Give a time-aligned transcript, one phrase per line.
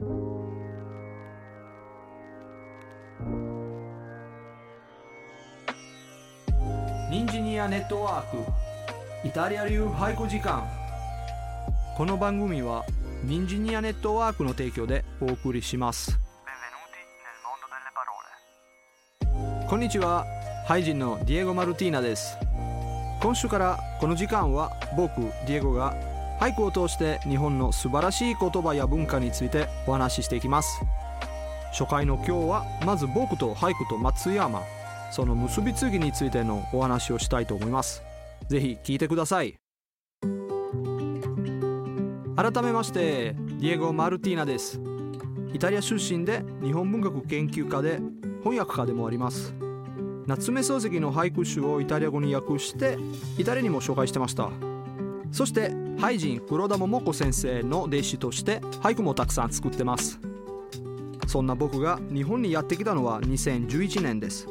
[0.00, 0.06] ニ
[7.22, 8.38] ンジニアネットワーク
[9.28, 10.66] イタリア流俳句時間。
[11.98, 12.86] この番組は
[13.24, 16.18] ニンジニアネットワークの提供でお送りします。
[19.68, 20.24] こんにちは。
[20.66, 22.38] ハイジンのディエゴ・マルティーナです。
[23.20, 25.94] 今週からこの時間は僕ディエゴが
[26.40, 30.80] 俳句を通して日本の素晴らしい言葉や文化についてお話ししていきます。
[31.72, 34.62] 初回の今日はまず僕と俳句と松山
[35.12, 38.02] その結びつきについてのお話をしたいと思います。
[38.48, 39.56] ぜひ聞いてください。
[42.36, 44.80] 改めましてディエゴ・マルティーナです。
[45.52, 48.00] イタリア出身で日本文学研究家で
[48.42, 49.54] 翻訳家でもあります。
[50.26, 52.96] 夏目漱石の俳句集をイタリア語に訳して
[53.36, 54.48] イタリアにも紹介してました。
[55.32, 60.18] そして俳人黒田桃子先生の弟子として俳句もたくさん作ってます。
[61.26, 64.48] そんな僕が日本にやってきたのは2011年です。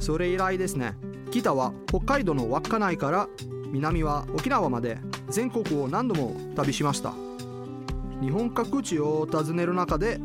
[0.00, 0.96] それ以来ですね。
[1.30, 3.28] 北は北海道の稚内から
[3.70, 7.14] 南は沖縄まで全国を何度も旅しました。
[8.20, 10.18] 日本各地を訪ねる中で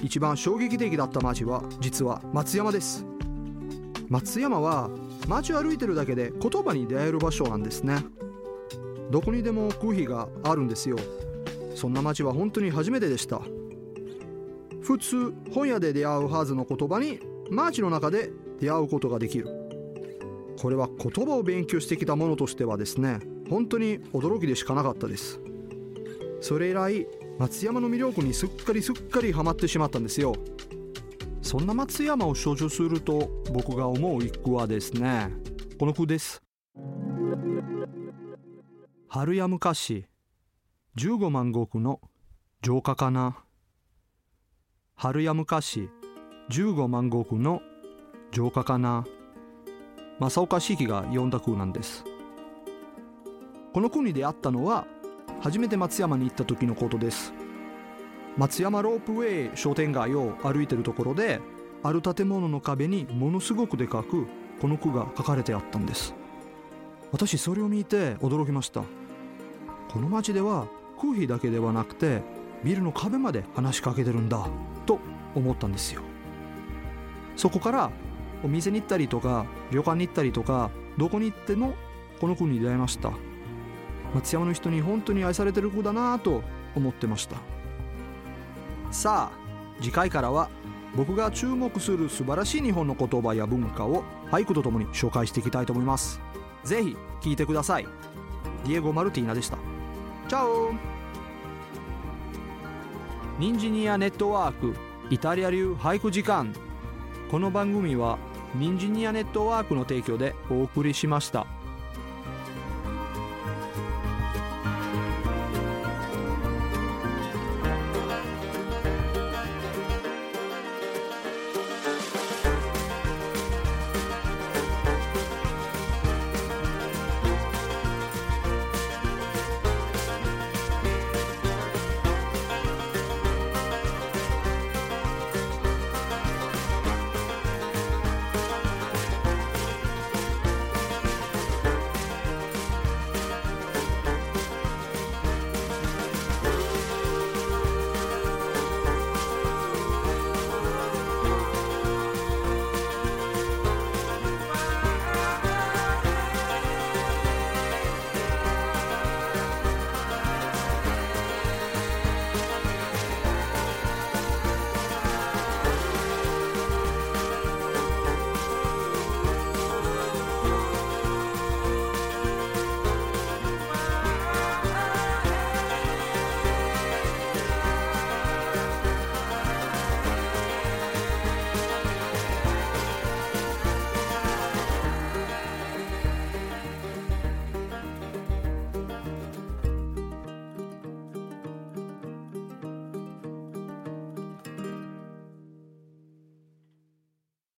[0.00, 3.04] 一番衝撃的だった街は実は松山です。
[4.08, 4.90] 松山は
[5.26, 8.04] 街を歩いてるだけで言葉に出会える場所なんですね。
[9.10, 10.96] どこにでも空気があるんですよ。
[11.74, 13.40] そんな街は本当に初めてでした。
[14.82, 17.20] 普通本屋で出会うはずの言葉に
[17.50, 19.46] 街の中で出会うことができる。
[20.60, 25.40] これは言葉を勉強してきたものとしてはですね本当に驚きでしかなかったです。
[26.40, 27.06] それ以来
[27.38, 30.34] 松山の魅力にすっかりすっかりハマってしまったんですよ。
[31.42, 35.32] そんな松山を象徴すると僕が思う一句はですね
[35.78, 36.42] この句です。
[39.10, 40.04] 春や昔
[40.98, 41.98] 15万石の
[42.60, 43.38] 浄化かな。
[44.96, 45.88] 春や昔
[46.50, 47.62] 15万石の
[48.32, 49.06] 浄化かな。
[50.18, 52.04] 正岡子規が読んだ句なんです。
[53.72, 54.86] この句に出会ったのは
[55.40, 57.32] 初めて松山に行った時のことです。
[58.36, 61.40] 松山ロープウェイ商店街を歩いてるところで
[61.82, 64.26] ある建物の壁にものすごくでかく
[64.60, 66.14] この句が書かれてあったんです。
[67.10, 68.82] 私それを見て驚きました。
[69.92, 70.66] この町では
[71.00, 72.22] 空気だけではなくて
[72.64, 74.48] ビルの壁まで話しかけてるんだ
[74.84, 74.98] と
[75.34, 76.02] 思ったんですよ。
[77.36, 77.90] そこから
[78.42, 81.74] お店に行ったりとか旅館に行ったりとかどこに行っても
[82.20, 83.12] この句に出会いました。
[84.14, 86.42] 松山の人に本当に愛されてる子だなと
[86.74, 87.36] 思ってました。
[88.90, 90.48] さあ次回からは
[90.96, 96.20] 僕が注目する素晴らしい日本の言葉や文化を俳句とともに紹介していきたいと思います。
[96.64, 97.86] ぜひ聞いてください。
[98.64, 99.58] ディエゴ・マルティーナでした。
[100.28, 100.74] チャオ
[103.38, 104.76] ニンジニアネットワーク
[105.08, 106.54] イタリア流俳句時間
[107.30, 108.18] この番組は
[108.54, 111.46] ニンジニアネットワークの提供でお送りしました。